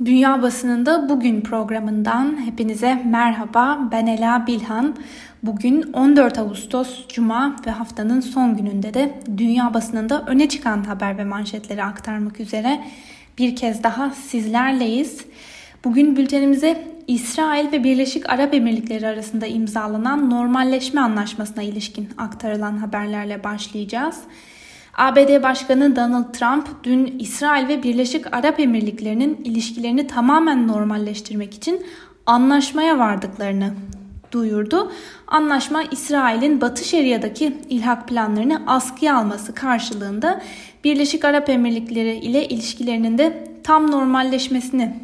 Dünya 0.00 0.42
Basınında 0.42 1.08
Bugün 1.08 1.40
programından 1.40 2.46
hepinize 2.46 3.02
merhaba. 3.04 3.88
Ben 3.92 4.06
Ela 4.06 4.46
Bilhan. 4.46 4.96
Bugün 5.42 5.92
14 5.92 6.38
Ağustos 6.38 7.08
Cuma 7.08 7.56
ve 7.66 7.70
haftanın 7.70 8.20
son 8.20 8.56
gününde 8.56 8.94
de 8.94 9.20
dünya 9.36 9.74
basınında 9.74 10.24
öne 10.26 10.48
çıkan 10.48 10.84
haber 10.84 11.18
ve 11.18 11.24
manşetleri 11.24 11.84
aktarmak 11.84 12.40
üzere 12.40 12.84
bir 13.38 13.56
kez 13.56 13.82
daha 13.82 14.10
sizlerleyiz. 14.10 15.24
Bugün 15.84 16.16
bültenimize 16.16 16.84
İsrail 17.06 17.72
ve 17.72 17.84
Birleşik 17.84 18.30
Arap 18.30 18.54
Emirlikleri 18.54 19.06
arasında 19.06 19.46
imzalanan 19.46 20.30
normalleşme 20.30 21.00
anlaşmasına 21.00 21.62
ilişkin 21.62 22.08
aktarılan 22.18 22.76
haberlerle 22.76 23.44
başlayacağız. 23.44 24.20
ABD 24.96 25.42
Başkanı 25.42 25.96
Donald 25.96 26.32
Trump 26.32 26.84
dün 26.84 27.18
İsrail 27.18 27.68
ve 27.68 27.82
Birleşik 27.82 28.34
Arap 28.34 28.60
Emirlikleri'nin 28.60 29.40
ilişkilerini 29.44 30.06
tamamen 30.06 30.68
normalleştirmek 30.68 31.54
için 31.54 31.86
anlaşmaya 32.26 32.98
vardıklarını 32.98 33.74
duyurdu. 34.32 34.92
Anlaşma 35.26 35.82
İsrail'in 35.82 36.60
Batı 36.60 36.84
Şeria'daki 36.84 37.56
ilhak 37.68 38.08
planlarını 38.08 38.62
askıya 38.66 39.16
alması 39.16 39.54
karşılığında 39.54 40.40
Birleşik 40.84 41.24
Arap 41.24 41.48
Emirlikleri 41.48 42.16
ile 42.16 42.48
ilişkilerinin 42.48 43.18
de 43.18 43.48
tam 43.64 43.90
normalleşmesini 43.90 44.94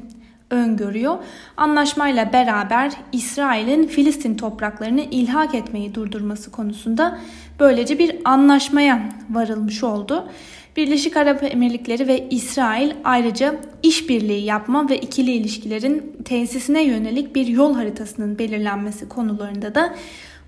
öngörüyor. 0.51 1.19
Anlaşmayla 1.57 2.33
beraber 2.33 2.93
İsrail'in 3.13 3.87
Filistin 3.87 4.35
topraklarını 4.37 5.01
ilhak 5.01 5.55
etmeyi 5.55 5.95
durdurması 5.95 6.51
konusunda 6.51 7.19
böylece 7.61 7.99
bir 7.99 8.17
anlaşmaya 8.25 9.03
varılmış 9.31 9.85
oldu. 9.85 10.29
Birleşik 10.77 11.17
Arap 11.17 11.43
Emirlikleri 11.43 12.09
ve 12.09 12.29
İsrail 12.29 12.93
ayrıca 13.05 13.55
işbirliği 13.83 14.45
yapma 14.45 14.89
ve 14.89 14.99
ikili 14.99 15.31
ilişkilerin 15.31 16.17
tesisine 16.25 16.83
yönelik 16.83 17.35
bir 17.35 17.47
yol 17.47 17.75
haritasının 17.75 18.39
belirlenmesi 18.39 19.09
konularında 19.09 19.75
da 19.75 19.95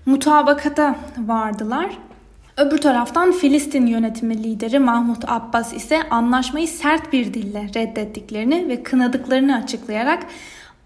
mutabakata 0.05 0.95
vardılar. 1.17 1.97
Öbür 2.57 2.77
taraftan 2.77 3.31
Filistin 3.31 3.85
yönetimi 3.85 4.43
lideri 4.43 4.79
Mahmut 4.79 5.29
Abbas 5.29 5.73
ise 5.73 6.09
anlaşmayı 6.09 6.67
sert 6.67 7.13
bir 7.13 7.33
dille 7.33 7.69
reddettiklerini 7.75 8.67
ve 8.67 8.83
kınadıklarını 8.83 9.55
açıklayarak 9.55 10.25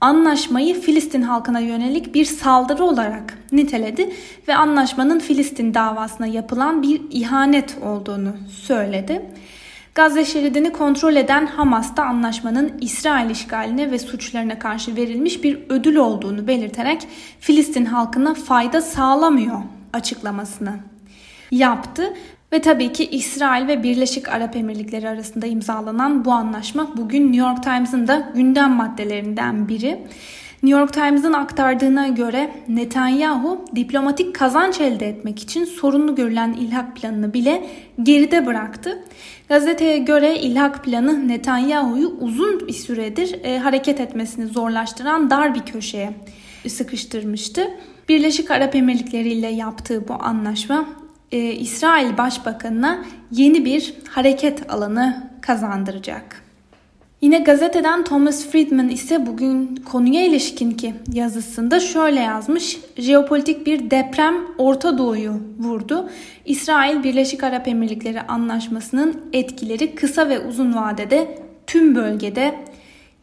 anlaşmayı 0.02 0.82
Filistin 0.82 1.22
halkına 1.22 1.60
yönelik 1.60 2.14
bir 2.14 2.26
saldırı 2.26 2.84
olarak 2.84 3.38
niteledi 3.52 4.14
ve 4.48 4.56
anlaşmanın 4.56 5.20
Filistin 5.20 5.74
davasına 5.74 6.28
yapılan 6.28 6.82
bir 6.82 7.02
ihanet 7.10 7.78
olduğunu 7.84 8.34
söyledi. 8.50 9.22
Gazze 9.96 10.26
şeridini 10.26 10.72
kontrol 10.72 11.16
eden 11.16 11.46
Hamas 11.46 11.98
da 11.98 12.04
anlaşmanın 12.04 12.74
İsrail 12.82 13.30
işgaline 13.30 13.92
ve 13.92 14.00
suçlarına 14.00 14.60
karşı 14.60 14.96
verilmiş 14.96 15.44
bir 15.44 15.60
ödül 15.70 15.96
olduğunu 15.96 16.48
belirterek 16.48 17.08
Filistin 17.40 17.86
halkına 17.86 18.34
fayda 18.34 18.82
sağlamıyor 18.82 19.62
açıklamasını 19.94 20.74
yaptı. 21.52 22.14
Ve 22.52 22.62
tabii 22.62 22.94
ki 22.94 23.06
İsrail 23.06 23.68
ve 23.68 23.84
Birleşik 23.84 24.30
Arap 24.30 24.56
Emirlikleri 24.56 25.10
arasında 25.10 25.46
imzalanan 25.46 26.26
bu 26.26 26.32
anlaşma 26.32 26.98
bugün 26.98 27.24
New 27.24 27.48
York 27.48 27.64
Times'ın 27.64 28.08
da 28.08 28.32
gündem 28.36 28.72
maddelerinden 28.72 29.68
biri. 29.68 30.00
New 30.64 30.80
York 30.80 30.94
Times'ın 30.94 31.34
aktardığına 31.34 32.08
göre 32.08 32.52
Netanyahu 32.68 33.66
diplomatik 33.76 34.36
kazanç 34.36 34.82
elde 34.82 35.08
etmek 35.08 35.40
için 35.40 35.66
sorunlu 35.66 36.16
görülen 36.16 36.54
ilhak 36.54 36.96
planını 36.96 37.34
bile 37.34 37.68
geride 38.04 38.46
bıraktı. 38.46 39.04
Gazeteye 39.50 39.98
göre 39.98 40.40
ilhak 40.40 40.84
planı 40.84 41.28
Netanyahu'yu 41.28 42.08
uzun 42.08 42.68
bir 42.68 42.74
süredir 42.74 43.44
e, 43.44 43.60
hareket 43.60 44.00
etmesini 44.00 44.48
zorlaştıran 44.48 45.30
dar 45.30 45.56
bir 45.56 45.62
köşeye 45.62 46.14
sıkıştırmıştı. 46.68 47.68
Birleşik 48.10 48.52
Arap 48.52 48.76
Emirlikleri 48.76 49.30
ile 49.30 49.48
yaptığı 49.48 50.08
bu 50.08 50.14
anlaşma 50.14 50.86
e, 51.32 51.38
İsrail 51.38 52.18
Başbakanı'na 52.18 53.06
yeni 53.32 53.66
bir 53.66 53.94
hareket 54.10 54.74
alanı 54.74 55.32
kazandıracak. 55.42 56.48
Yine 57.22 57.40
gazeteden 57.40 58.04
Thomas 58.04 58.48
Friedman 58.48 58.90
ise 58.90 59.26
bugün 59.26 59.76
konuya 59.76 60.26
ilişkin 60.26 60.72
ki 60.72 60.94
yazısında 61.14 61.80
şöyle 61.80 62.20
yazmış. 62.20 62.78
Jeopolitik 62.98 63.66
bir 63.66 63.92
deprem 63.92 64.36
Orta 64.58 64.98
Doğu'yu 64.98 65.34
vurdu. 65.60 66.10
İsrail 66.46 67.04
Birleşik 67.04 67.44
Arap 67.44 67.68
Emirlikleri 67.68 68.22
anlaşmasının 68.22 69.22
etkileri 69.34 69.96
kısa 69.96 70.30
ve 70.30 70.40
uzun 70.40 70.76
vadede 70.76 71.40
tüm 71.68 71.96
bölgede 71.96 72.56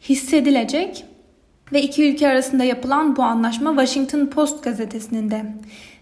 hissedilecek 0.01 1.05
ve 1.73 1.81
iki 1.81 2.11
ülke 2.11 2.27
arasında 2.27 2.63
yapılan 2.63 3.15
bu 3.15 3.23
anlaşma 3.23 3.69
Washington 3.69 4.25
Post 4.25 4.63
gazetesinin 4.63 5.31
de 5.31 5.45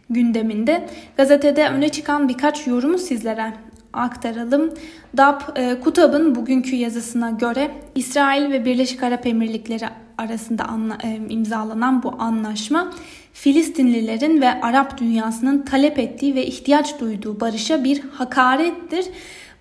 gündeminde. 0.10 0.90
Gazetede 1.18 1.70
öne 1.70 1.90
çıkan 1.90 2.30
birkaç 2.30 2.68
yorumu 2.68 2.98
sizlere 2.98 3.54
aktaralım. 3.94 4.74
Dap 5.18 5.52
e, 5.56 5.80
Kutab'ın 5.80 6.36
bugünkü 6.36 6.76
yazısına 6.76 7.30
göre 7.30 7.72
İsrail 7.96 8.52
ve 8.52 8.66
Birleşik 8.66 9.04
Arap 9.04 9.28
Emirlikleri 9.28 9.86
arasında 10.18 10.66
anla, 10.66 10.98
e, 11.04 11.20
imzalanan 11.30 12.04
bu 12.04 12.14
anlaşma 12.20 12.92
Filistinlilerin 13.34 14.42
ve 14.42 14.62
Arap 14.62 14.98
dünyasının 14.98 15.62
talep 15.62 16.00
ettiği 16.00 16.36
ve 16.36 16.46
ihtiyaç 16.46 17.00
duyduğu 17.00 17.40
barışa 17.40 17.84
bir 17.84 18.02
hakarettir. 18.14 19.06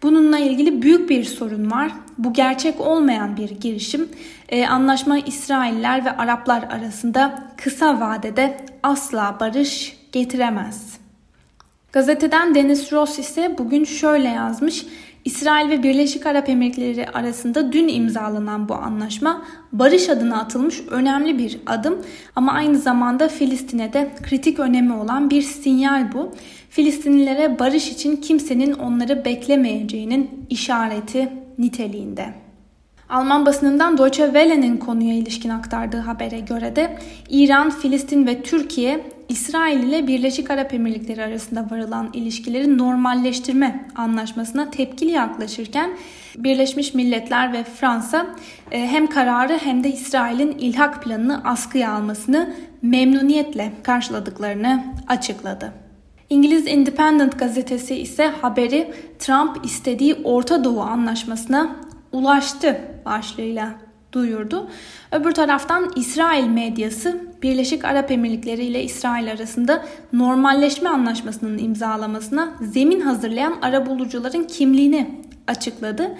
Bununla 0.02 0.38
ilgili 0.38 0.82
büyük 0.82 1.10
bir 1.10 1.24
sorun 1.24 1.70
var. 1.70 1.92
Bu 2.18 2.32
gerçek 2.32 2.80
olmayan 2.80 3.36
bir 3.36 3.50
girişim. 3.50 4.08
Ee, 4.48 4.66
anlaşma 4.66 5.18
İsrailler 5.18 6.04
ve 6.04 6.16
Araplar 6.16 6.62
arasında 6.62 7.44
kısa 7.56 8.00
vadede 8.00 8.56
asla 8.82 9.36
barış 9.40 10.01
getiremez. 10.12 10.98
Gazeteden 11.92 12.54
Dennis 12.54 12.92
Ross 12.92 13.18
ise 13.18 13.54
bugün 13.58 13.84
şöyle 13.84 14.28
yazmış. 14.28 14.86
İsrail 15.24 15.70
ve 15.70 15.82
Birleşik 15.82 16.26
Arap 16.26 16.48
Emirlikleri 16.48 17.08
arasında 17.08 17.72
dün 17.72 17.88
imzalanan 17.88 18.68
bu 18.68 18.74
anlaşma 18.74 19.44
barış 19.72 20.08
adına 20.08 20.40
atılmış 20.40 20.80
önemli 20.90 21.38
bir 21.38 21.60
adım 21.66 21.98
ama 22.36 22.52
aynı 22.52 22.78
zamanda 22.78 23.28
Filistin'e 23.28 23.92
de 23.92 24.10
kritik 24.22 24.58
önemi 24.58 24.92
olan 24.92 25.30
bir 25.30 25.42
sinyal 25.42 26.12
bu. 26.12 26.32
Filistinlilere 26.70 27.58
barış 27.58 27.92
için 27.92 28.16
kimsenin 28.16 28.72
onları 28.72 29.24
beklemeyeceğinin 29.24 30.46
işareti 30.50 31.28
niteliğinde. 31.58 32.41
Alman 33.12 33.46
basınından 33.46 33.98
Deutsche 33.98 34.24
Welle'nin 34.24 34.76
konuya 34.76 35.14
ilişkin 35.14 35.48
aktardığı 35.48 35.98
habere 35.98 36.40
göre 36.40 36.76
de 36.76 36.98
İran, 37.28 37.70
Filistin 37.70 38.26
ve 38.26 38.42
Türkiye 38.42 39.06
İsrail 39.28 39.82
ile 39.82 40.06
Birleşik 40.06 40.50
Arap 40.50 40.74
Emirlikleri 40.74 41.22
arasında 41.22 41.66
varılan 41.70 42.10
ilişkileri 42.12 42.78
normalleştirme 42.78 43.88
anlaşmasına 43.94 44.70
tepkili 44.70 45.10
yaklaşırken 45.10 45.90
Birleşmiş 46.36 46.94
Milletler 46.94 47.52
ve 47.52 47.64
Fransa 47.64 48.26
e, 48.70 48.86
hem 48.86 49.06
kararı 49.06 49.58
hem 49.58 49.84
de 49.84 49.92
İsrail'in 49.92 50.58
ilhak 50.58 51.04
planını 51.04 51.44
askıya 51.44 51.92
almasını 51.92 52.54
memnuniyetle 52.82 53.72
karşıladıklarını 53.82 54.84
açıkladı. 55.08 55.72
İngiliz 56.30 56.66
Independent 56.66 57.38
gazetesi 57.38 57.94
ise 57.94 58.26
haberi 58.26 58.94
Trump 59.18 59.64
istediği 59.64 60.14
Orta 60.24 60.64
Doğu 60.64 60.80
anlaşmasına 60.80 61.76
ulaştı 62.12 62.80
başlığıyla 63.04 63.74
duyurdu. 64.12 64.70
Öbür 65.12 65.32
taraftan 65.32 65.92
İsrail 65.96 66.46
medyası 66.46 67.20
Birleşik 67.42 67.84
Arap 67.84 68.10
Emirlikleri 68.10 68.64
ile 68.64 68.82
İsrail 68.82 69.30
arasında 69.30 69.84
normalleşme 70.12 70.88
anlaşmasının 70.88 71.58
imzalamasına 71.58 72.54
zemin 72.60 73.00
hazırlayan 73.00 73.54
arabulucuların 73.62 74.44
kimliğini 74.44 75.20
açıkladı. 75.46 76.16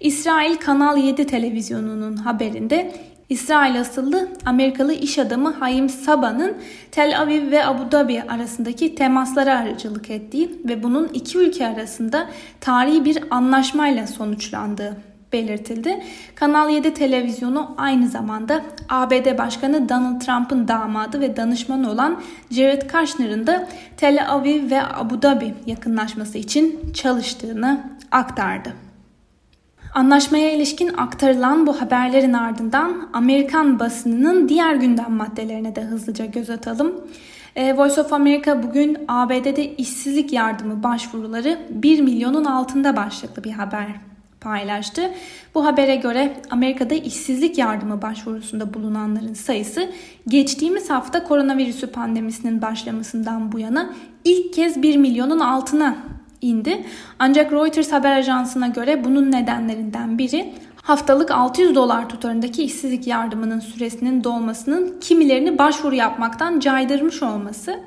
İsrail 0.00 0.56
Kanal 0.56 0.96
7 0.96 1.26
televizyonunun 1.26 2.16
haberinde 2.16 2.92
İsrail 3.28 3.80
asıllı 3.80 4.28
Amerikalı 4.46 4.92
iş 4.92 5.18
adamı 5.18 5.52
Hayim 5.52 5.88
Saba'nın 5.88 6.56
Tel 6.90 7.20
Aviv 7.20 7.50
ve 7.50 7.66
Abu 7.66 7.92
Dhabi 7.92 8.22
arasındaki 8.22 8.94
temaslara 8.94 9.58
aracılık 9.58 10.10
ettiği 10.10 10.60
ve 10.64 10.82
bunun 10.82 11.08
iki 11.08 11.38
ülke 11.38 11.66
arasında 11.66 12.28
tarihi 12.60 13.04
bir 13.04 13.18
anlaşmayla 13.30 14.06
sonuçlandığı 14.06 15.11
belirtildi. 15.32 16.02
Kanal 16.34 16.70
7 16.70 16.94
televizyonu 16.94 17.74
aynı 17.76 18.08
zamanda 18.08 18.62
ABD 18.88 19.38
Başkanı 19.38 19.88
Donald 19.88 20.20
Trump'ın 20.20 20.68
damadı 20.68 21.20
ve 21.20 21.36
danışmanı 21.36 21.90
olan 21.90 22.20
Jared 22.50 22.90
Kushner'ın 22.90 23.46
da 23.46 23.68
Tel 23.96 24.26
Aviv 24.28 24.70
ve 24.70 24.82
Abu 24.82 25.22
Dhabi 25.22 25.54
yakınlaşması 25.66 26.38
için 26.38 26.92
çalıştığını 26.92 27.90
aktardı. 28.10 28.72
Anlaşmaya 29.94 30.52
ilişkin 30.52 30.88
aktarılan 30.96 31.66
bu 31.66 31.80
haberlerin 31.80 32.32
ardından 32.32 33.10
Amerikan 33.12 33.78
basınının 33.78 34.48
diğer 34.48 34.74
gündem 34.74 35.12
maddelerine 35.12 35.76
de 35.76 35.82
hızlıca 35.82 36.24
göz 36.24 36.50
atalım. 36.50 36.92
E, 37.56 37.76
Voice 37.76 38.00
of 38.00 38.12
America 38.12 38.62
bugün 38.62 38.98
ABD'de 39.08 39.76
işsizlik 39.76 40.32
yardımı 40.32 40.82
başvuruları 40.82 41.58
1 41.70 42.00
milyonun 42.00 42.44
altında 42.44 42.96
başlıklı 42.96 43.44
bir 43.44 43.52
haber 43.52 43.86
paylaştı. 44.42 45.10
Bu 45.54 45.66
habere 45.66 45.96
göre 45.96 46.36
Amerika'da 46.50 46.94
işsizlik 46.94 47.58
yardımı 47.58 48.02
başvurusunda 48.02 48.74
bulunanların 48.74 49.34
sayısı 49.34 49.90
geçtiğimiz 50.28 50.90
hafta 50.90 51.24
koronavirüsü 51.24 51.86
pandemisinin 51.86 52.62
başlamasından 52.62 53.52
bu 53.52 53.58
yana 53.58 53.94
ilk 54.24 54.52
kez 54.52 54.82
1 54.82 54.96
milyonun 54.96 55.40
altına 55.40 55.96
indi. 56.40 56.86
Ancak 57.18 57.52
Reuters 57.52 57.92
haber 57.92 58.16
ajansına 58.16 58.66
göre 58.66 59.04
bunun 59.04 59.32
nedenlerinden 59.32 60.18
biri 60.18 60.54
haftalık 60.82 61.30
600 61.30 61.74
dolar 61.74 62.08
tutarındaki 62.08 62.62
işsizlik 62.62 63.06
yardımının 63.06 63.60
süresinin 63.60 64.24
dolmasının 64.24 65.00
kimilerini 65.00 65.58
başvuru 65.58 65.94
yapmaktan 65.94 66.60
caydırmış 66.60 67.22
olması. 67.22 67.80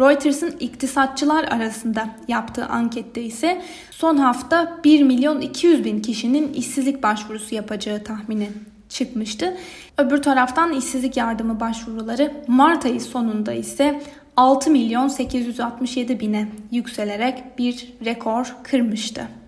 Reuters'ın 0.00 0.56
iktisatçılar 0.60 1.44
arasında 1.44 2.08
yaptığı 2.28 2.66
ankette 2.66 3.22
ise 3.22 3.62
son 3.90 4.16
hafta 4.16 4.78
1 4.84 5.02
milyon 5.02 5.40
200 5.40 5.84
bin 5.84 6.02
kişinin 6.02 6.52
işsizlik 6.52 7.02
başvurusu 7.02 7.54
yapacağı 7.54 8.04
tahmini 8.04 8.48
çıkmıştı. 8.88 9.56
Öbür 9.98 10.22
taraftan 10.22 10.72
işsizlik 10.72 11.16
yardımı 11.16 11.60
başvuruları 11.60 12.32
Mart 12.46 12.84
ayı 12.84 13.00
sonunda 13.00 13.52
ise 13.52 14.02
6 14.36 14.70
milyon 14.70 15.08
867 15.08 16.20
bine 16.20 16.48
yükselerek 16.70 17.58
bir 17.58 17.92
rekor 18.04 18.56
kırmıştı. 18.62 19.39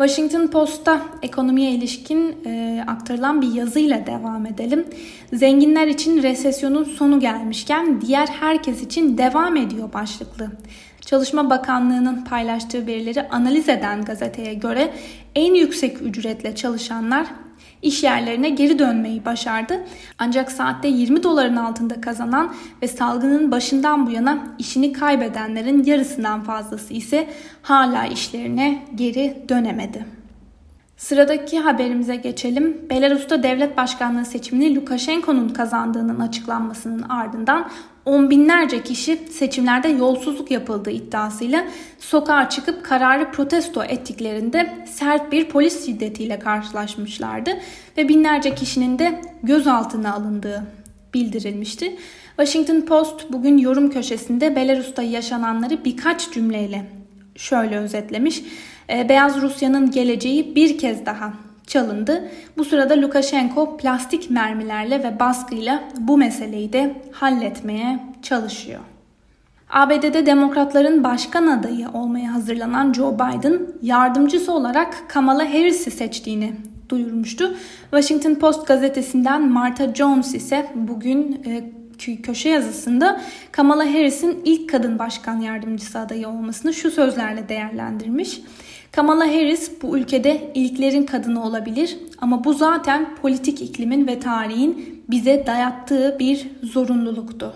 Washington 0.00 0.46
Post'ta 0.46 1.00
ekonomiye 1.22 1.70
ilişkin 1.70 2.36
e, 2.46 2.84
aktarılan 2.86 3.42
bir 3.42 3.52
yazıyla 3.52 4.06
devam 4.06 4.46
edelim. 4.46 4.86
Zenginler 5.32 5.86
için 5.86 6.22
resesyonun 6.22 6.84
sonu 6.84 7.20
gelmişken 7.20 8.00
diğer 8.00 8.26
herkes 8.26 8.82
için 8.82 9.18
devam 9.18 9.56
ediyor 9.56 9.92
başlıklı. 9.92 10.50
Çalışma 11.00 11.50
Bakanlığı'nın 11.50 12.24
paylaştığı 12.24 12.86
verileri 12.86 13.28
analiz 13.28 13.68
eden 13.68 14.04
gazeteye 14.04 14.54
göre 14.54 14.94
en 15.34 15.54
yüksek 15.54 16.02
ücretle 16.02 16.54
çalışanlar 16.54 17.26
iş 17.82 18.02
yerlerine 18.02 18.50
geri 18.50 18.78
dönmeyi 18.78 19.24
başardı. 19.24 19.84
Ancak 20.18 20.52
saatte 20.52 20.88
20 20.88 21.22
doların 21.22 21.56
altında 21.56 22.00
kazanan 22.00 22.54
ve 22.82 22.88
salgının 22.88 23.50
başından 23.50 24.06
bu 24.06 24.10
yana 24.10 24.38
işini 24.58 24.92
kaybedenlerin 24.92 25.84
yarısından 25.84 26.42
fazlası 26.42 26.94
ise 26.94 27.28
hala 27.62 28.06
işlerine 28.06 28.82
geri 28.94 29.44
dönemedi. 29.48 30.19
Sıradaki 31.00 31.58
haberimize 31.58 32.16
geçelim. 32.16 32.76
Belarus'ta 32.90 33.42
devlet 33.42 33.76
başkanlığı 33.76 34.24
seçimini 34.24 34.74
Lukashenko'nun 34.74 35.48
kazandığının 35.48 36.20
açıklanmasının 36.20 37.02
ardından 37.02 37.70
on 38.04 38.30
binlerce 38.30 38.82
kişi 38.82 39.16
seçimlerde 39.16 39.88
yolsuzluk 39.88 40.50
yapıldığı 40.50 40.90
iddiasıyla 40.90 41.64
sokağa 41.98 42.48
çıkıp 42.48 42.84
kararı 42.84 43.30
protesto 43.30 43.84
ettiklerinde 43.84 44.86
sert 44.86 45.32
bir 45.32 45.48
polis 45.48 45.86
şiddetiyle 45.86 46.38
karşılaşmışlardı 46.38 47.50
ve 47.96 48.08
binlerce 48.08 48.54
kişinin 48.54 48.98
de 48.98 49.20
gözaltına 49.42 50.14
alındığı 50.14 50.62
bildirilmişti. 51.14 51.96
Washington 52.36 52.80
Post 52.80 53.32
bugün 53.32 53.58
yorum 53.58 53.90
köşesinde 53.90 54.56
Belarus'ta 54.56 55.02
yaşananları 55.02 55.84
birkaç 55.84 56.30
cümleyle 56.30 56.86
şöyle 57.36 57.78
özetlemiş. 57.78 58.42
Ee, 58.90 59.08
Beyaz 59.08 59.42
Rusya'nın 59.42 59.90
geleceği 59.90 60.56
bir 60.56 60.78
kez 60.78 61.06
daha 61.06 61.32
çalındı. 61.66 62.28
Bu 62.56 62.64
sırada 62.64 63.00
Lukashenko 63.00 63.76
plastik 63.76 64.30
mermilerle 64.30 65.04
ve 65.04 65.20
baskıyla 65.20 65.82
bu 65.98 66.18
meseleyi 66.18 66.72
de 66.72 66.94
halletmeye 67.12 68.00
çalışıyor. 68.22 68.80
ABD'de 69.70 70.26
demokratların 70.26 71.04
başkan 71.04 71.46
adayı 71.46 71.88
olmaya 71.88 72.34
hazırlanan 72.34 72.92
Joe 72.92 73.14
Biden 73.14 73.58
yardımcısı 73.82 74.52
olarak 74.52 75.04
Kamala 75.08 75.54
Harris'i 75.54 75.90
seçtiğini 75.90 76.52
duyurmuştu. 76.88 77.56
Washington 77.90 78.34
Post 78.34 78.66
gazetesinden 78.66 79.48
Martha 79.48 79.94
Jones 79.94 80.34
ise 80.34 80.66
bugün 80.74 81.42
e, 81.46 81.62
köşe 82.22 82.48
yazısında 82.48 83.20
Kamala 83.52 83.86
Harris'in 83.86 84.42
ilk 84.44 84.70
kadın 84.70 84.98
başkan 84.98 85.40
yardımcısı 85.40 85.98
adayı 85.98 86.28
olmasını 86.28 86.74
şu 86.74 86.90
sözlerle 86.90 87.48
değerlendirmiş. 87.48 88.40
Kamala 88.92 89.26
Harris 89.26 89.82
bu 89.82 89.98
ülkede 89.98 90.50
ilklerin 90.54 91.06
kadını 91.06 91.44
olabilir 91.44 91.98
ama 92.18 92.44
bu 92.44 92.52
zaten 92.54 93.16
politik 93.22 93.62
iklimin 93.62 94.06
ve 94.06 94.20
tarihin 94.20 95.02
bize 95.10 95.44
dayattığı 95.46 96.16
bir 96.18 96.50
zorunluluktu. 96.62 97.54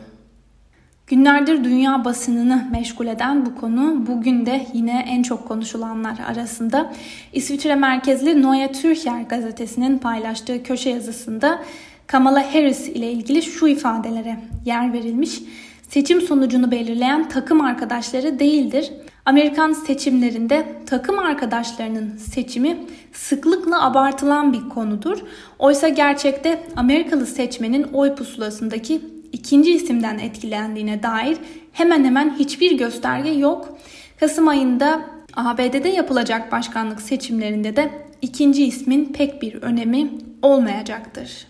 Günlerdir 1.07 1.65
dünya 1.65 2.05
basınını 2.05 2.69
meşgul 2.73 3.07
eden 3.07 3.47
bu 3.47 3.55
konu 3.55 4.07
bugün 4.07 4.47
de 4.47 4.67
yine 4.73 5.05
en 5.09 5.23
çok 5.23 5.49
konuşulanlar 5.49 6.19
arasında. 6.27 6.93
İsviçre 7.33 7.75
merkezli 7.75 8.43
Neue 8.43 8.73
Türker 8.73 9.21
gazetesinin 9.23 9.99
paylaştığı 9.99 10.63
köşe 10.63 10.91
yazısında 10.91 11.63
Kamala 12.07 12.55
Harris 12.55 12.89
ile 12.89 13.13
ilgili 13.13 13.43
şu 13.43 13.67
ifadelere 13.67 14.39
yer 14.65 14.93
verilmiş. 14.93 15.43
Seçim 15.89 16.21
sonucunu 16.21 16.71
belirleyen 16.71 17.29
takım 17.29 17.61
arkadaşları 17.61 18.39
değildir. 18.39 18.93
Amerikan 19.27 19.73
seçimlerinde 19.73 20.67
takım 20.87 21.19
arkadaşlarının 21.19 22.17
seçimi 22.17 22.79
sıklıkla 23.13 23.85
abartılan 23.85 24.53
bir 24.53 24.69
konudur. 24.69 25.19
Oysa 25.59 25.89
gerçekte 25.89 26.63
Amerikalı 26.77 27.27
seçmenin 27.27 27.83
oy 27.83 28.15
pusulasındaki 28.15 29.01
ikinci 29.33 29.75
isimden 29.75 30.19
etkilendiğine 30.19 31.03
dair 31.03 31.37
hemen 31.73 32.05
hemen 32.05 32.35
hiçbir 32.39 32.79
gösterge 32.79 33.31
yok. 33.31 33.79
Kasım 34.21 34.49
ayında 34.49 35.01
ABD'de 35.37 35.89
yapılacak 35.89 36.53
başkanlık 36.53 37.03
seçimlerinde 37.03 37.77
de 37.77 37.91
ikinci 38.23 38.65
ismin 38.65 39.05
pek 39.05 39.43
bir 39.43 39.55
önemi 39.55 40.11
olmayacaktır. 40.43 41.47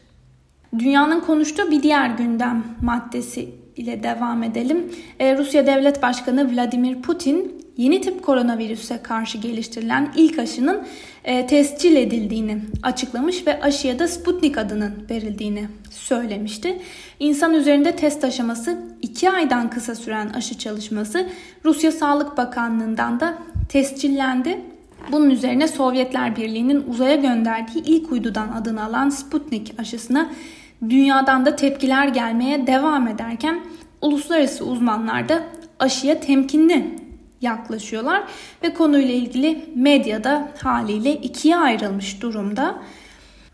Dünyanın 0.79 1.21
konuştuğu 1.21 1.71
bir 1.71 1.82
diğer 1.82 2.11
gündem 2.11 2.65
maddesi 2.82 3.63
ile 3.76 4.03
devam 4.03 4.43
edelim. 4.43 4.93
Ee, 5.21 5.38
Rusya 5.38 5.67
Devlet 5.67 6.03
Başkanı 6.03 6.55
Vladimir 6.55 7.03
Putin 7.03 7.65
yeni 7.76 8.00
tip 8.00 8.23
koronavirüse 8.23 9.03
karşı 9.03 9.38
geliştirilen 9.38 10.12
ilk 10.17 10.38
aşının 10.38 10.82
e, 11.25 11.47
tescil 11.47 11.97
edildiğini 11.97 12.59
açıklamış 12.82 13.47
ve 13.47 13.61
aşıya 13.61 13.99
da 13.99 14.09
Sputnik 14.09 14.59
adının 14.59 14.93
verildiğini 15.11 15.69
söylemişti. 15.91 16.79
İnsan 17.21 17.55
üzerinde 17.55 17.97
test 17.97 18.25
aşaması 18.25 18.79
2 19.03 19.31
aydan 19.31 19.71
kısa 19.71 19.94
süren 19.94 20.29
aşı 20.29 20.59
çalışması 20.59 21.29
Rusya 21.65 21.93
Sağlık 21.93 22.37
Bakanlığı'ndan 22.37 23.21
da 23.21 23.38
tescillendi. 23.69 24.61
Bunun 25.12 25.31
üzerine 25.31 25.69
Sovyetler 25.69 26.37
Birliği'nin 26.37 26.85
uzaya 26.88 27.17
gönderdiği 27.17 27.82
ilk 27.85 28.12
uydudan 28.12 28.49
adını 28.49 28.85
alan 28.85 29.09
Sputnik 29.09 29.75
aşısına 29.79 30.31
dünyadan 30.82 31.47
da 31.47 31.56
tepkiler 31.56 32.09
gelmeye 32.09 32.66
devam 32.66 33.09
ederken 33.09 33.61
uluslararası 34.00 34.64
uzmanlar 34.64 35.28
da 35.28 35.43
aşıya 35.78 36.21
temkinli 36.21 36.99
yaklaşıyorlar 37.40 38.25
ve 38.62 38.75
konuyla 38.75 39.14
ilgili 39.14 39.64
medyada 39.75 40.49
haliyle 40.62 41.12
ikiye 41.12 41.57
ayrılmış 41.57 42.23
durumda. 42.23 42.75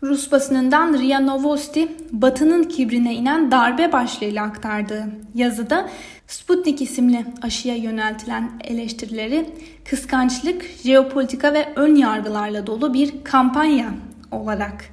Rus 0.03 0.31
basınından 0.31 0.99
RIA 0.99 1.19
Novosti, 1.19 1.87
Batı'nın 2.11 2.63
kibrine 2.63 3.15
inen 3.15 3.51
darbe 3.51 3.91
başlığıyla 3.91 4.43
aktardığı 4.43 5.05
yazıda 5.35 5.89
Sputnik 6.27 6.81
isimli 6.81 7.25
aşıya 7.41 7.75
yöneltilen 7.75 8.51
eleştirileri 8.63 9.49
kıskançlık, 9.89 10.65
jeopolitika 10.83 11.53
ve 11.53 11.73
ön 11.75 11.95
yargılarla 11.95 12.67
dolu 12.67 12.93
bir 12.93 13.23
kampanya 13.23 13.93
olarak 14.31 14.85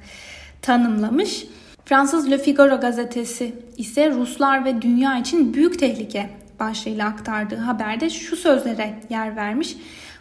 tanımlamış. 0.61 1.45
Fransız 1.89 2.31
Le 2.31 2.37
Figaro 2.37 2.79
gazetesi 2.79 3.53
ise 3.77 4.11
Ruslar 4.11 4.65
ve 4.65 4.81
dünya 4.81 5.17
için 5.17 5.53
büyük 5.53 5.79
tehlike 5.79 6.29
başlığıyla 6.59 7.07
aktardığı 7.07 7.55
haberde 7.55 8.09
şu 8.09 8.35
sözlere 8.35 8.93
yer 9.09 9.35
vermiş. 9.35 9.75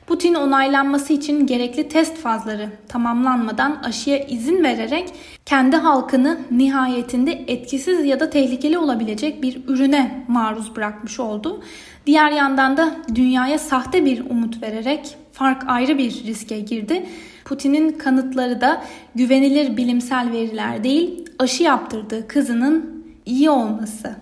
Putin 0.06 0.34
onaylanması 0.34 1.12
için 1.12 1.46
gerekli 1.46 1.88
test 1.88 2.16
fazları 2.16 2.68
tamamlanmadan 2.88 3.82
aşıya 3.84 4.18
izin 4.18 4.64
vererek 4.64 5.08
kendi 5.46 5.76
halkını 5.76 6.38
nihayetinde 6.50 7.32
etkisiz 7.32 8.04
ya 8.04 8.20
da 8.20 8.30
tehlikeli 8.30 8.78
olabilecek 8.78 9.42
bir 9.42 9.68
ürüne 9.68 10.24
maruz 10.28 10.76
bırakmış 10.76 11.20
oldu. 11.20 11.62
Diğer 12.06 12.30
yandan 12.30 12.76
da 12.76 12.96
dünyaya 13.14 13.58
sahte 13.58 14.04
bir 14.04 14.30
umut 14.30 14.62
vererek 14.62 15.16
fark 15.32 15.62
ayrı 15.66 15.98
bir 15.98 16.24
riske 16.24 16.60
girdi. 16.60 17.06
Putin'in 17.48 17.92
kanıtları 17.92 18.60
da 18.60 18.84
güvenilir 19.14 19.76
bilimsel 19.76 20.32
veriler 20.32 20.84
değil, 20.84 21.24
aşı 21.38 21.62
yaptırdığı 21.62 22.28
kızının 22.28 23.04
iyi 23.26 23.50
olması. 23.50 24.16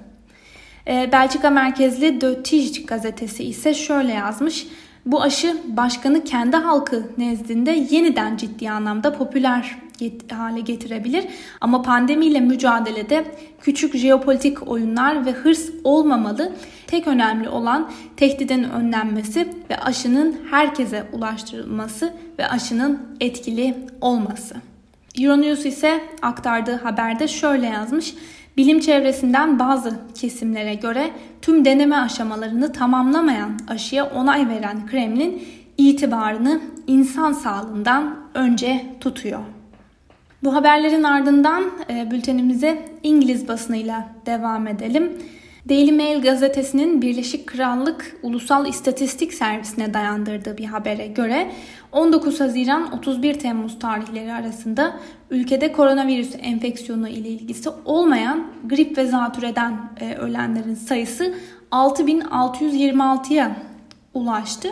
Ee, 0.88 1.09
Belçika 1.12 1.50
merkezli 1.50 2.21
De 2.21 2.42
gazetesi 2.87 3.45
ise 3.45 3.75
şöyle 3.75 4.12
yazmış. 4.12 4.66
Bu 5.07 5.23
aşı 5.23 5.57
başkanı 5.67 6.25
kendi 6.25 6.57
halkı 6.57 7.03
nezdinde 7.19 7.87
yeniden 7.91 8.37
ciddi 8.37 8.71
anlamda 8.71 9.13
popüler 9.19 9.77
hale 10.31 10.61
getirebilir. 10.61 11.25
Ama 11.61 11.83
pandemiyle 11.83 12.41
mücadelede 12.41 13.25
küçük 13.61 13.97
jeopolitik 13.97 14.69
oyunlar 14.69 15.27
ve 15.27 15.33
hırs 15.33 15.71
olmamalı. 15.85 16.53
Tek 16.87 17.07
önemli 17.07 17.49
olan 17.49 17.91
tehdidin 18.17 18.65
önlenmesi 18.65 19.49
ve 19.71 19.81
aşının 19.81 20.37
herkese 20.51 21.07
ulaştırılması 21.13 22.13
ve 22.39 22.49
aşının 22.49 23.01
etkili 23.21 23.75
olması. 24.01 24.57
Euronews 25.19 25.67
ise 25.67 26.01
aktardığı 26.23 26.77
haberde 26.77 27.29
şöyle 27.29 27.67
yazmış. 27.67 28.15
Bilim 28.57 28.81
çevresinden 28.81 29.59
bazı 29.59 29.99
kesimlere 30.15 30.75
göre 30.75 31.11
tüm 31.43 31.65
deneme 31.65 31.97
aşamalarını 31.97 32.73
tamamlamayan 32.73 33.59
aşıya 33.69 34.07
onay 34.07 34.49
veren 34.49 34.87
Kremlin 34.87 35.43
itibarını 35.79 36.61
insan 36.87 37.33
sağlığından 37.33 38.17
önce 38.35 38.87
tutuyor. 39.01 39.41
Bu 40.45 40.55
haberlerin 40.55 41.03
ardından 41.03 41.65
e, 41.91 42.11
bültenimize 42.11 42.89
İngiliz 43.03 43.49
basınıyla 43.49 44.09
devam 44.27 44.67
edelim. 44.67 45.13
Daily 45.68 45.92
Mail 45.92 46.23
gazetesinin 46.23 47.02
Birleşik 47.02 47.46
Krallık 47.46 48.16
Ulusal 48.23 48.66
İstatistik 48.66 49.35
Servisi'ne 49.35 49.94
dayandırdığı 49.94 50.58
bir 50.58 50.64
habere 50.64 51.06
göre 51.06 51.52
19 51.92 52.40
Haziran 52.40 52.92
31 52.92 53.35
Temmuz 53.35 53.78
tarihleri 53.78 54.32
arasında 54.32 54.96
ülkede 55.30 55.73
koronavirüs 55.73 56.35
enfeksiyonu 56.38 57.08
ile 57.08 57.28
ilgisi 57.28 57.70
olmayan 57.85 58.46
grip 58.64 58.99
ve 58.99 59.06
zatürreden 59.06 59.90
e, 60.00 60.14
ölenlerin 60.14 60.75
sayısı 60.75 61.35
6626'ya 61.73 63.56
ulaştı. 64.14 64.68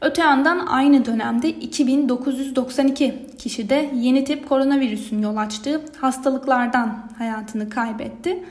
Öte 0.00 0.22
yandan 0.22 0.66
aynı 0.66 1.04
dönemde 1.04 1.48
2992 1.48 3.14
kişi 3.38 3.70
de 3.70 3.90
yeni 3.94 4.24
tip 4.24 4.48
koronavirüsün 4.48 5.22
yol 5.22 5.36
açtığı 5.36 5.80
hastalıklardan 6.00 7.08
hayatını 7.18 7.70
kaybetti. 7.70 8.42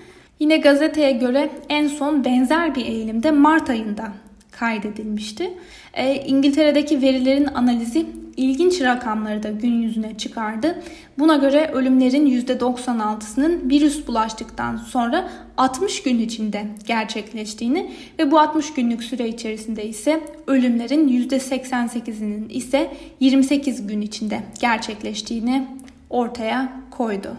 Yine 0.41 0.57
gazeteye 0.57 1.11
göre 1.11 1.49
en 1.69 1.87
son 1.87 2.25
benzer 2.25 2.75
bir 2.75 2.85
eğilimde 2.85 3.31
Mart 3.31 3.69
ayında 3.69 4.11
kaydedilmişti. 4.51 5.53
E, 5.93 6.15
İngiltere'deki 6.15 7.01
verilerin 7.01 7.45
analizi 7.45 8.05
ilginç 8.37 8.81
rakamları 8.81 9.43
da 9.43 9.51
gün 9.51 9.81
yüzüne 9.81 10.17
çıkardı. 10.17 10.81
Buna 11.19 11.35
göre 11.35 11.71
ölümlerin 11.73 12.25
%96'sının 12.25 13.69
virüs 13.69 14.07
bulaştıktan 14.07 14.77
sonra 14.77 15.29
60 15.57 16.03
gün 16.03 16.19
içinde 16.19 16.65
gerçekleştiğini 16.87 17.91
ve 18.19 18.31
bu 18.31 18.39
60 18.39 18.73
günlük 18.73 19.03
süre 19.03 19.27
içerisinde 19.27 19.85
ise 19.85 20.23
ölümlerin 20.47 21.07
%88'inin 21.07 22.49
ise 22.49 22.91
28 23.19 23.87
gün 23.87 24.01
içinde 24.01 24.39
gerçekleştiğini 24.61 25.67
ortaya 26.09 26.73
koydu. 26.91 27.37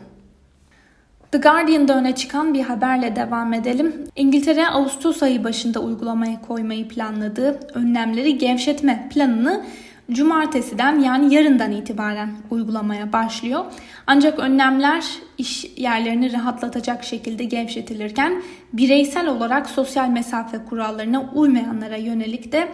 The 1.33 1.39
Guardian'da 1.39 1.99
öne 1.99 2.15
çıkan 2.15 2.55
bir 2.55 2.62
haberle 2.62 3.17
devam 3.17 3.53
edelim. 3.53 4.09
İngiltere 4.17 4.69
Ağustos 4.69 5.23
ayı 5.23 5.45
başında 5.45 5.81
uygulamaya 5.81 6.41
koymayı 6.41 6.89
planladığı 6.89 7.61
önlemleri 7.75 8.39
gevşetme 8.39 9.09
planını 9.15 9.65
cumartesiden 10.11 10.99
yani 10.99 11.35
yarından 11.35 11.73
itibaren 11.73 12.31
uygulamaya 12.51 13.12
başlıyor. 13.12 13.65
Ancak 14.07 14.39
önlemler 14.39 15.05
iş 15.39 15.65
yerlerini 15.77 16.33
rahatlatacak 16.33 17.05
şekilde 17.05 17.45
gevşetilirken 17.45 18.43
bireysel 18.73 19.29
olarak 19.29 19.71
sosyal 19.71 20.09
mesafe 20.09 20.59
kurallarına 20.69 21.31
uymayanlara 21.35 21.97
yönelik 21.97 22.53
de 22.53 22.69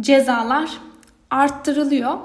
cezalar 0.00 0.70
arttırılıyor. 1.30 2.18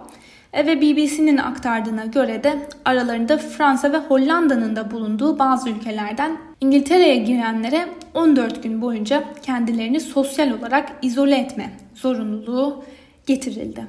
E, 0.54 0.66
ve 0.66 0.82
BBC'nin 0.82 1.38
aktardığına 1.38 2.06
göre 2.06 2.44
de 2.44 2.56
aralarında 2.86 3.38
Fransa 3.38 3.94
ve 3.94 3.98
Hollanda'nın 3.98 4.76
da 4.76 4.92
bulunduğu 4.92 5.40
bazı 5.40 5.70
ülkelerden 5.70 6.38
İngiltere'ye 6.62 7.16
girenlere 7.16 7.86
14 8.14 8.64
gün 8.64 8.82
boyunca 8.82 9.24
kendilerini 9.42 10.00
sosyal 10.00 10.52
olarak 10.52 10.90
izole 11.02 11.36
etme 11.36 11.70
zorunluluğu 11.96 12.84
getirildi. 13.26 13.88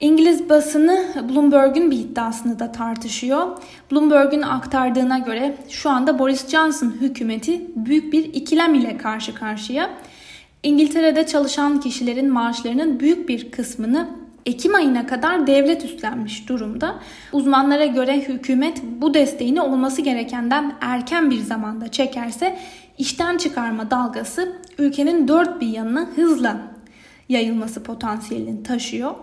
İngiliz 0.00 0.48
basını 0.48 1.06
Bloomberg'un 1.30 1.90
bir 1.90 1.98
iddiasını 1.98 2.58
da 2.58 2.72
tartışıyor. 2.72 3.46
Bloomberg'un 3.92 4.42
aktardığına 4.42 5.18
göre 5.18 5.56
şu 5.68 5.90
anda 5.90 6.18
Boris 6.18 6.48
Johnson 6.48 6.94
hükümeti 7.00 7.66
büyük 7.76 8.12
bir 8.12 8.24
ikilem 8.24 8.74
ile 8.74 8.96
karşı 8.96 9.34
karşıya. 9.34 9.90
İngiltere'de 10.62 11.26
çalışan 11.26 11.80
kişilerin 11.80 12.32
maaşlarının 12.32 13.00
büyük 13.00 13.28
bir 13.28 13.50
kısmını 13.50 14.21
Ekim 14.46 14.74
ayına 14.74 15.06
kadar 15.06 15.46
devlet 15.46 15.84
üstlenmiş 15.84 16.48
durumda. 16.48 16.98
Uzmanlara 17.32 17.86
göre 17.86 18.20
hükümet 18.20 18.82
bu 18.82 19.14
desteğini 19.14 19.60
olması 19.60 20.02
gerekenden 20.02 20.74
erken 20.80 21.30
bir 21.30 21.40
zamanda 21.40 21.88
çekerse 21.88 22.58
işten 22.98 23.36
çıkarma 23.36 23.90
dalgası 23.90 24.52
ülkenin 24.78 25.28
dört 25.28 25.60
bir 25.60 25.66
yanına 25.66 26.08
hızla 26.16 26.56
yayılması 27.28 27.82
potansiyelini 27.82 28.62
taşıyor. 28.62 29.14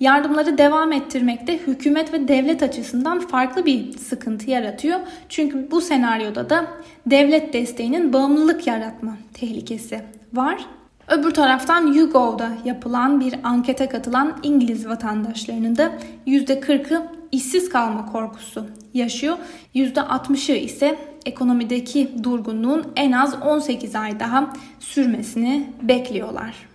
Yardımları 0.00 0.58
devam 0.58 0.92
ettirmekte 0.92 1.58
hükümet 1.58 2.12
ve 2.12 2.28
devlet 2.28 2.62
açısından 2.62 3.20
farklı 3.20 3.66
bir 3.66 3.98
sıkıntı 3.98 4.50
yaratıyor. 4.50 5.00
Çünkü 5.28 5.70
bu 5.70 5.80
senaryoda 5.80 6.50
da 6.50 6.66
devlet 7.06 7.52
desteğinin 7.52 8.12
bağımlılık 8.12 8.66
yaratma 8.66 9.16
tehlikesi 9.34 10.00
var. 10.32 10.66
Öbür 11.08 11.30
taraftan 11.30 11.86
YouGov'da 11.86 12.52
yapılan 12.64 13.20
bir 13.20 13.34
ankete 13.44 13.88
katılan 13.88 14.38
İngiliz 14.42 14.88
vatandaşlarının 14.88 15.76
da 15.76 15.92
%40'ı 16.26 17.06
işsiz 17.32 17.68
kalma 17.68 18.12
korkusu 18.12 18.66
yaşıyor. 18.94 19.36
%60'ı 19.74 20.56
ise 20.56 20.98
ekonomideki 21.26 22.24
durgunluğun 22.24 22.86
en 22.96 23.12
az 23.12 23.42
18 23.42 23.94
ay 23.94 24.20
daha 24.20 24.52
sürmesini 24.80 25.70
bekliyorlar. 25.82 26.73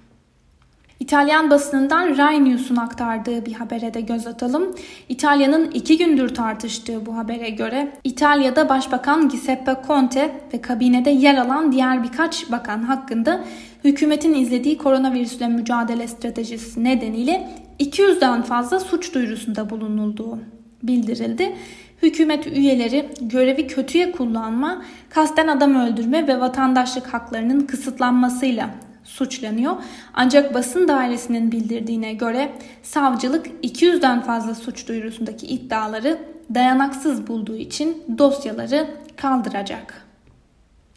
İtalyan 1.00 1.50
basınından 1.50 2.18
Rai 2.18 2.46
News'un 2.46 2.76
aktardığı 2.76 3.46
bir 3.46 3.54
habere 3.54 3.94
de 3.94 4.02
göz 4.02 4.28
atalım. 4.28 4.76
İtalya'nın 5.10 5.72
iki 5.72 5.98
gündür 5.98 6.36
tartıştığı 6.36 7.06
bu 7.06 7.18
habere 7.18 7.50
göre 7.50 7.92
İtalya'da 8.04 8.70
Başbakan 8.70 9.30
Giuseppe 9.30 9.76
Conte 9.88 10.32
ve 10.54 10.62
kabinede 10.62 11.10
yer 11.10 11.38
alan 11.38 11.72
diğer 11.72 12.04
birkaç 12.04 12.52
bakan 12.52 12.84
hakkında 12.84 13.44
hükümetin 13.84 14.34
izlediği 14.34 14.78
koronavirüsle 14.78 15.48
mücadele 15.48 16.08
stratejisi 16.08 16.84
nedeniyle 16.84 17.50
200'den 17.80 18.42
fazla 18.42 18.80
suç 18.80 19.14
duyurusunda 19.14 19.70
bulunulduğu 19.70 20.40
bildirildi. 20.84 21.56
Hükümet 22.02 22.48
üyeleri 22.48 23.10
görevi 23.22 23.68
kötüye 23.68 24.12
kullanma, 24.12 24.82
kasten 25.10 25.48
adam 25.48 25.76
öldürme 25.76 26.28
ve 26.28 26.40
vatandaşlık 26.40 27.14
haklarının 27.14 27.62
kısıtlanmasıyla 27.62 28.70
suçlanıyor. 29.10 29.74
Ancak 30.14 30.54
basın 30.54 30.88
dairesinin 30.88 31.52
bildirdiğine 31.52 32.14
göre 32.14 32.52
savcılık 32.84 33.48
200'den 33.64 34.22
fazla 34.22 34.56
suç 34.56 34.88
duyurusundaki 34.88 35.48
iddiaları 35.48 36.18
dayanaksız 36.54 37.28
bulduğu 37.28 37.56
için 37.56 38.04
dosyaları 38.18 38.88
kaldıracak. 39.18 40.06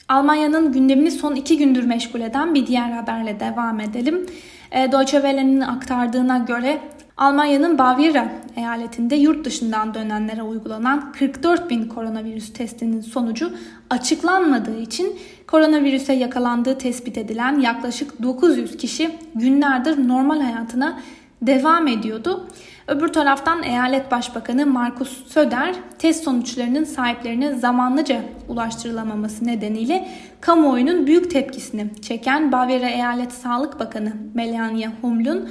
Almanya'nın 0.08 0.72
gündemini 0.72 1.10
son 1.10 1.34
iki 1.34 1.58
gündür 1.58 1.84
meşgul 1.84 2.20
eden 2.20 2.54
bir 2.54 2.66
diğer 2.66 2.90
haberle 2.90 3.40
devam 3.40 3.80
edelim. 3.80 4.26
E, 4.72 4.92
Deutsche 4.92 5.18
Welle'nin 5.18 5.60
aktardığına 5.60 6.38
göre 6.38 6.80
Almanya'nın 7.16 7.78
Bavyera 7.78 8.32
eyaletinde 8.56 9.16
yurt 9.16 9.44
dışından 9.44 9.94
dönenlere 9.94 10.42
uygulanan 10.42 11.12
44 11.12 11.70
bin 11.70 11.88
koronavirüs 11.88 12.52
testinin 12.52 13.00
sonucu 13.00 13.52
açıklanmadığı 13.90 14.78
için 14.78 15.18
koronavirüse 15.46 16.12
yakalandığı 16.12 16.78
tespit 16.78 17.18
edilen 17.18 17.60
yaklaşık 17.60 18.22
900 18.22 18.76
kişi 18.76 19.10
günlerdir 19.34 20.08
normal 20.08 20.40
hayatına 20.40 21.00
devam 21.42 21.88
ediyordu. 21.88 22.48
Öbür 22.88 23.08
taraftan 23.08 23.62
eyalet 23.62 24.10
başbakanı 24.10 24.66
Markus 24.66 25.26
Söder 25.26 25.74
test 25.98 26.24
sonuçlarının 26.24 26.84
sahiplerine 26.84 27.54
zamanlıca 27.54 28.20
ulaştırılamaması 28.48 29.46
nedeniyle 29.46 30.08
kamuoyunun 30.40 31.06
büyük 31.06 31.30
tepkisini 31.30 31.90
çeken 32.02 32.52
Bavyera 32.52 32.88
Eyalet 32.88 33.32
Sağlık 33.32 33.80
Bakanı 33.80 34.12
Melania 34.34 34.90
Humlun 35.00 35.48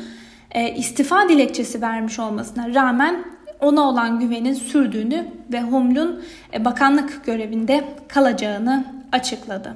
e, 0.52 0.76
istifa 0.76 1.30
dilekçesi 1.30 1.82
vermiş 1.82 2.20
olmasına 2.20 2.74
rağmen 2.76 3.24
ona 3.60 3.82
olan 3.82 4.20
güvenin 4.20 4.54
sürdüğünü 4.54 5.28
ve 5.52 5.62
Humlun 5.62 6.24
e, 6.54 6.66
bakanlık 6.66 7.26
görevinde 7.26 7.84
kalacağını 8.08 8.86
açıkladı. 9.12 9.76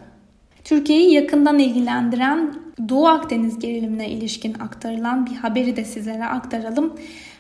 Türkiye'yi 0.63 1.13
yakından 1.13 1.59
ilgilendiren 1.59 2.53
Doğu 2.89 3.07
Akdeniz 3.07 3.59
gerilimine 3.59 4.09
ilişkin 4.09 4.53
aktarılan 4.53 5.25
bir 5.25 5.35
haberi 5.35 5.75
de 5.75 5.85
sizlere 5.85 6.25
aktaralım. 6.25 6.93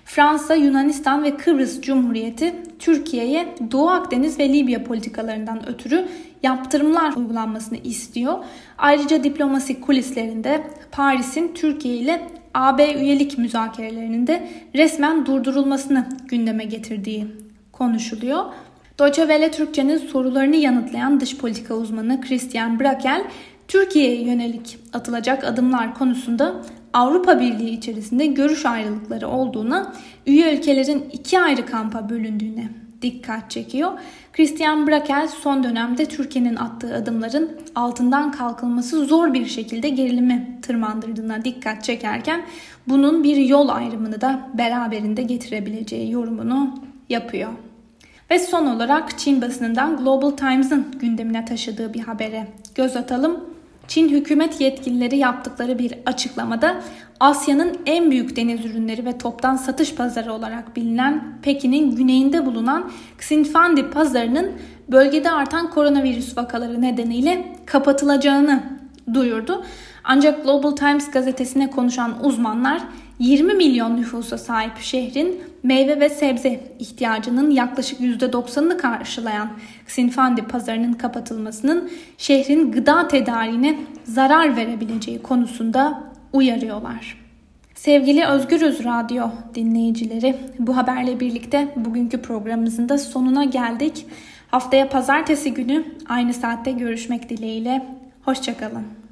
Fransa, 0.05 0.55
Yunanistan 0.55 1.23
ve 1.23 1.37
Kıbrıs 1.37 1.81
Cumhuriyeti 1.81 2.55
Türkiye'ye 2.79 3.55
Doğu 3.71 3.89
Akdeniz 3.89 4.39
ve 4.39 4.53
Libya 4.53 4.83
politikalarından 4.83 5.69
ötürü 5.69 6.07
yaptırımlar 6.43 7.13
uygulanmasını 7.13 7.77
istiyor. 7.77 8.33
Ayrıca 8.77 9.23
diplomasi 9.23 9.81
kulislerinde 9.81 10.63
Paris'in 10.91 11.53
Türkiye 11.53 11.95
ile 11.95 12.27
AB 12.55 12.93
üyelik 12.93 13.37
müzakerelerinin 13.37 14.27
de 14.27 14.47
resmen 14.75 15.25
durdurulmasını 15.25 16.05
gündeme 16.27 16.65
getirdiği 16.65 17.27
konuşuluyor. 17.71 18.43
Deutsche 18.99 19.21
Welle 19.21 19.51
Türkçe'nin 19.51 19.97
sorularını 19.97 20.55
yanıtlayan 20.55 21.19
dış 21.19 21.37
politika 21.37 21.73
uzmanı 21.73 22.21
Christian 22.21 22.79
Brakel, 22.79 23.23
Türkiye'ye 23.67 24.21
yönelik 24.21 24.77
atılacak 24.93 25.43
adımlar 25.43 25.93
konusunda 25.93 26.55
Avrupa 26.93 27.39
Birliği 27.39 27.69
içerisinde 27.69 28.25
görüş 28.25 28.65
ayrılıkları 28.65 29.27
olduğuna, 29.27 29.93
üye 30.27 30.57
ülkelerin 30.57 31.05
iki 31.11 31.39
ayrı 31.39 31.65
kampa 31.65 32.09
bölündüğüne 32.09 32.84
dikkat 33.05 33.51
çekiyor. 33.51 33.91
Christian 34.33 34.87
Brakel 34.87 35.27
son 35.27 35.63
dönemde 35.63 36.05
Türkiye'nin 36.05 36.55
attığı 36.55 36.95
adımların 36.95 37.51
altından 37.75 38.31
kalkılması 38.31 39.05
zor 39.05 39.33
bir 39.33 39.45
şekilde 39.45 39.89
gerilimi 39.89 40.59
tırmandırdığına 40.61 41.45
dikkat 41.45 41.83
çekerken 41.83 42.45
bunun 42.87 43.23
bir 43.23 43.37
yol 43.37 43.69
ayrımını 43.69 44.21
da 44.21 44.49
beraberinde 44.53 45.23
getirebileceği 45.23 46.11
yorumunu 46.11 46.75
yapıyor. 47.09 47.49
Ve 48.31 48.39
son 48.39 48.65
olarak 48.65 49.19
Çin 49.19 49.41
basınından 49.41 49.97
Global 49.97 50.31
Times'ın 50.31 50.85
gündemine 50.99 51.45
taşıdığı 51.45 51.93
bir 51.93 51.99
habere 51.99 52.47
göz 52.75 52.95
atalım. 52.95 53.54
Çin 53.87 54.09
hükümet 54.09 54.61
yetkilileri 54.61 55.17
yaptıkları 55.17 55.79
bir 55.79 55.93
açıklamada 56.05 56.81
Asya'nın 57.19 57.77
en 57.85 58.11
büyük 58.11 58.35
deniz 58.35 58.65
ürünleri 58.65 59.05
ve 59.05 59.17
toptan 59.17 59.55
satış 59.55 59.95
pazarı 59.95 60.33
olarak 60.33 60.75
bilinen 60.75 61.37
Pekin'in 61.41 61.95
güneyinde 61.95 62.45
bulunan 62.45 62.91
Xinfandi 63.17 63.89
pazarının 63.89 64.51
bölgede 64.91 65.31
artan 65.31 65.69
koronavirüs 65.69 66.37
vakaları 66.37 66.81
nedeniyle 66.81 67.55
kapatılacağını 67.65 68.63
duyurdu. 69.13 69.63
Ancak 70.03 70.43
Global 70.43 70.71
Times 70.71 71.11
gazetesine 71.11 71.69
konuşan 71.69 72.25
uzmanlar 72.25 72.81
20 73.19 73.53
milyon 73.53 73.97
nüfusa 73.97 74.37
sahip 74.37 74.77
şehrin 74.77 75.41
meyve 75.63 75.99
ve 75.99 76.09
sebze 76.09 76.59
ihtiyacının 76.79 77.51
yaklaşık 77.51 77.99
%90'ını 77.99 78.77
karşılayan 78.77 79.49
Xinfandi 79.87 80.41
pazarının 80.41 80.93
kapatılmasının 80.93 81.91
şehrin 82.17 82.71
gıda 82.71 83.07
tedariğine 83.07 83.79
zarar 84.03 84.57
verebileceği 84.57 85.21
konusunda 85.21 86.03
uyarıyorlar. 86.33 87.25
Sevgili 87.75 88.25
Özgürüz 88.25 88.83
Radyo 88.85 89.27
dinleyicileri, 89.55 90.35
bu 90.59 90.77
haberle 90.77 91.19
birlikte 91.19 91.67
bugünkü 91.75 92.21
programımızın 92.21 92.89
da 92.89 92.97
sonuna 92.97 93.43
geldik. 93.43 94.05
Haftaya 94.51 94.89
pazartesi 94.89 95.53
günü 95.53 95.85
aynı 96.09 96.33
saatte 96.33 96.71
görüşmek 96.71 97.29
dileğiyle. 97.29 97.85
Hoşçakalın. 98.25 99.04